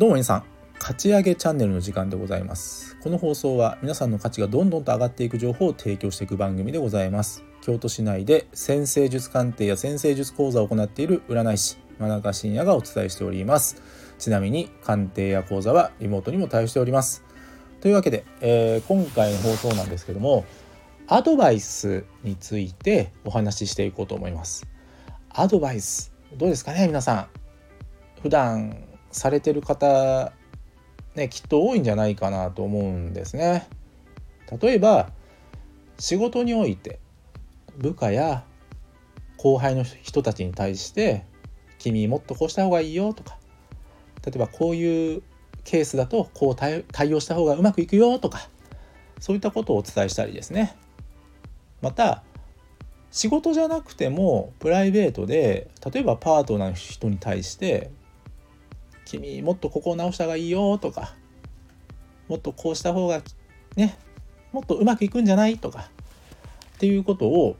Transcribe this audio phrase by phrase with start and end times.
[0.00, 0.44] どうも皆さん。
[0.78, 2.96] 勝ち上げチャンネルの時間でございます。
[3.02, 7.44] この放送は皆さんの価値がどんどんと上がっていく情報を提供していく番組でございます。
[7.60, 13.82] 京都市内で先生術鑑定や先生術講座を行っている占い師真中信也がお伝えしております。
[14.18, 17.22] ちなみに鑑定や講座はリモートにも対応しております。
[17.82, 20.46] というわけで、えー、今回の放送なんですけども
[21.08, 24.66] アドバイスについてお話ししていこうと思います。
[25.28, 27.26] アドバイスどうですかね皆さん。
[28.22, 30.32] 普段されてる方
[31.14, 33.68] ねきっと多いんじゃないかなと思うんですね。
[34.60, 35.10] 例えば
[35.98, 36.98] 仕事において
[37.78, 38.44] 部下や
[39.36, 41.24] 後輩の人たちに対して
[41.78, 43.38] 「君もっとこうした方がいいよ」とか
[44.24, 45.22] 例えばこういう
[45.64, 46.84] ケースだとこう対
[47.14, 48.48] 応した方がうまくいくよとか
[49.18, 50.76] そういったことをお伝えしたりですね
[51.80, 52.22] また
[53.10, 57.90] 仕事じゃなくてもプライベートで例えばパートナーの人に対して
[59.10, 61.14] 君もっとここを直した方がいいよとか
[62.28, 63.22] もっとこうした方が
[63.74, 63.96] ね
[64.52, 65.90] もっとうまくいくんじゃないとか
[66.76, 67.56] っていうことを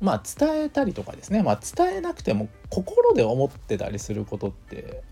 [0.00, 5.02] まあ伝えたりとかですねまあ伝えなくても心で思ってたりすることって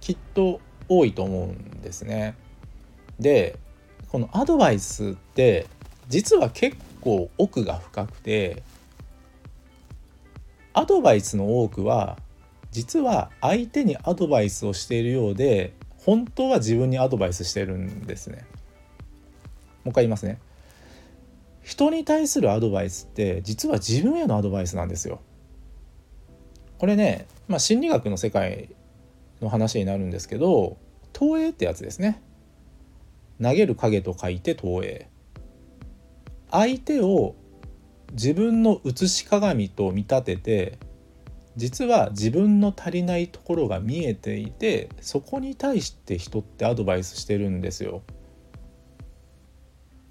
[0.00, 2.36] きっと多いと思うんですね。
[3.18, 3.58] で
[4.08, 5.66] このアドバイスって
[6.08, 8.62] 実は結構奥が深くて
[10.72, 12.16] アドバイスの多くは
[12.70, 18.44] 実は相手にアドバイスをしているようで本当は自分にアドバイスしてるんですね。
[19.84, 20.38] もう一回言いますね。
[21.62, 25.20] 人に対するアドバイスって実は自分へのアドバイスなんですよ。
[26.78, 28.70] これね、まあ、心理学の世界
[29.42, 30.78] の話になるんですけど
[31.12, 32.22] 投影ってやつですね。
[33.42, 35.08] 投げる影と書いて投影。
[36.50, 37.34] 相手を
[38.12, 40.78] 自分の写し鏡と見立てて
[41.58, 48.02] 実は自分の足りないところが見えていてそこに対して人ってアドバイスしてるんですよ。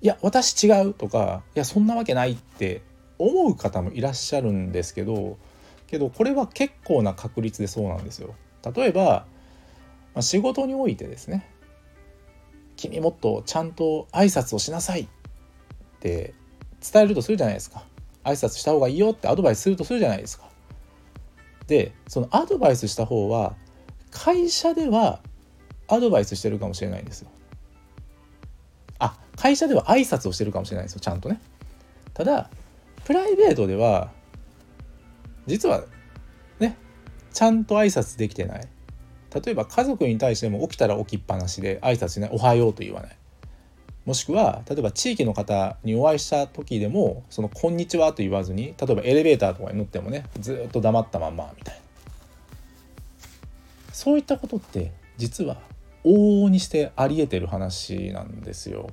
[0.02, 2.84] いや私違うとかいやそんなわけないって
[3.18, 5.38] 思う方もいらっしゃるんですけど
[5.88, 8.36] けどこれは結構な確率でそうなんですよ。
[8.75, 9.25] 例えば、
[10.13, 11.50] まあ、仕事においてですね
[12.75, 15.07] 君もっとちゃんと挨拶をしなさいっ
[16.02, 16.34] て
[16.91, 17.86] 伝えるとするじゃないですか
[18.25, 20.50] 挨拶した方がいいよってアドバイスするとするじゃないですか
[21.68, 23.56] でそのアドバイスした方は
[24.12, 25.22] 会社では
[25.88, 27.30] アドバイスしてるかもしれないんですよ。
[29.00, 31.40] あ会社では挨拶をしてるかもしれないですよちゃんとね。
[32.14, 32.50] ただ
[33.06, 34.12] プライベートでは
[35.46, 35.84] 実は
[36.60, 36.78] ね
[37.32, 38.68] ちゃんと挨拶できてない
[39.44, 43.18] 例えば家族に対しても起きたら起きっぱなしで挨拶しない「おはよう」と言わない
[44.07, 51.81] もしくは例えば地域の方にお会いした時でもその「こんにちは」と言わずに例えばエレベーターとかに乗ってもねずっと黙ったまんまみたいな
[53.91, 55.57] そういったことって実は
[56.06, 58.90] 往々にしてありえてる話なんですよ。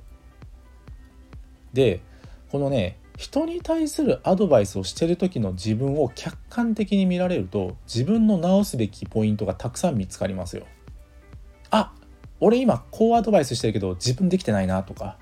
[1.71, 2.01] で
[2.51, 10.65] このね人に対するアドバイスをしてる時の自分を客観的に見られると自分の直すべきポイントがたくさん見つかりますよ。
[12.39, 15.17] 俺今こうアドバイスしてるけど自分できてないなとか。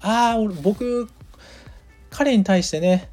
[0.00, 1.08] ああ僕
[2.10, 3.08] 彼に対してね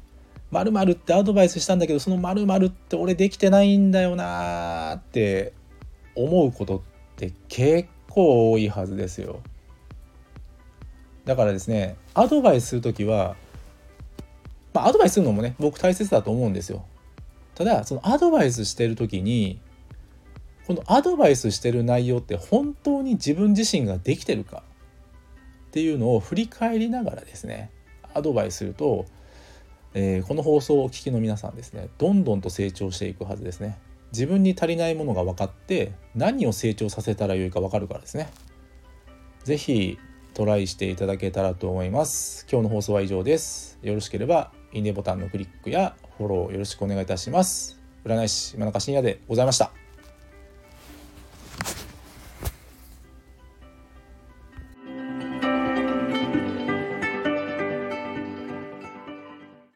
[0.50, 5.52] 〇〇ってアドバイスしたんだけどその〇〇って俺できてないんだよなって
[6.16, 6.80] 思うことっ
[7.16, 9.40] て結構多いはずですよ。
[11.24, 13.36] だからですねアドバイスする時は
[14.74, 16.84] まあアドバイスするのもね僕大切だと思うんですよ。
[17.54, 19.60] ただそのアドバイスしてる時に
[20.70, 24.62] このアドバイスしてる内容って本当に自分自身ができてるか
[25.66, 27.72] っていうのを振り返りながらですね
[28.14, 29.04] アドバイスすると、
[29.94, 33.80] えー、この放送をお聞きの皆さんですねどんどんと成長していくはずですね。
[34.12, 38.30] 自分に足りないものが分かって何を成長させたらよいか分かるからですね。
[39.42, 39.98] 是非
[40.34, 42.46] トライしていただけたらと思います。
[42.48, 43.80] 今日の放送は以上です。
[43.82, 47.82] よろしければいいねボタンのクリックやフォローよろしくお願いいたします。
[48.04, 49.89] 占い師真中信也でございました。